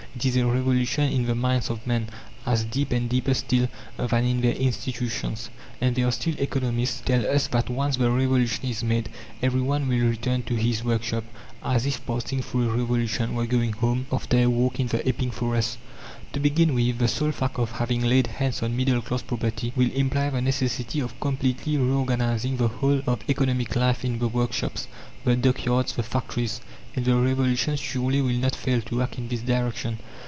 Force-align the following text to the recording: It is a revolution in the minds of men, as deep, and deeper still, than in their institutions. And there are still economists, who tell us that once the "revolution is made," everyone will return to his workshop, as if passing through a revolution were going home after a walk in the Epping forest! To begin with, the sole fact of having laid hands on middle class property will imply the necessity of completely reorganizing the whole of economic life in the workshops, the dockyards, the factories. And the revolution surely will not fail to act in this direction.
It 0.13 0.25
is 0.25 0.35
a 0.35 0.45
revolution 0.45 1.11
in 1.11 1.25
the 1.25 1.33
minds 1.35 1.69
of 1.71 1.87
men, 1.87 2.09
as 2.45 2.63
deep, 2.65 2.91
and 2.91 3.09
deeper 3.09 3.33
still, 3.33 3.69
than 3.97 4.25
in 4.25 4.41
their 4.41 4.53
institutions. 4.53 5.49
And 5.79 5.95
there 5.95 6.05
are 6.05 6.11
still 6.11 6.35
economists, 6.37 6.99
who 6.99 7.05
tell 7.05 7.31
us 7.33 7.47
that 7.47 7.69
once 7.71 7.95
the 7.95 8.11
"revolution 8.11 8.65
is 8.69 8.83
made," 8.83 9.09
everyone 9.41 9.87
will 9.87 10.05
return 10.09 10.43
to 10.43 10.55
his 10.55 10.83
workshop, 10.83 11.23
as 11.63 11.85
if 11.87 12.05
passing 12.05 12.41
through 12.43 12.69
a 12.69 12.73
revolution 12.75 13.33
were 13.33 13.45
going 13.47 13.71
home 13.71 14.05
after 14.11 14.37
a 14.37 14.47
walk 14.47 14.79
in 14.79 14.87
the 14.87 15.07
Epping 15.07 15.31
forest! 15.31 15.77
To 16.33 16.39
begin 16.39 16.73
with, 16.75 16.97
the 16.99 17.07
sole 17.09 17.31
fact 17.31 17.57
of 17.57 17.71
having 17.73 18.03
laid 18.03 18.27
hands 18.27 18.61
on 18.63 18.75
middle 18.77 19.01
class 19.01 19.21
property 19.21 19.73
will 19.75 19.91
imply 19.91 20.29
the 20.29 20.41
necessity 20.41 20.99
of 20.99 21.19
completely 21.19 21.77
reorganizing 21.77 22.57
the 22.57 22.69
whole 22.69 23.01
of 23.07 23.19
economic 23.29 23.75
life 23.75 24.05
in 24.05 24.17
the 24.19 24.27
workshops, 24.29 24.87
the 25.25 25.35
dockyards, 25.35 25.93
the 25.93 26.03
factories. 26.03 26.61
And 26.95 27.05
the 27.05 27.15
revolution 27.15 27.75
surely 27.77 28.21
will 28.21 28.35
not 28.35 28.53
fail 28.55 28.81
to 28.81 29.01
act 29.01 29.17
in 29.17 29.27
this 29.29 29.39
direction. 29.41 29.99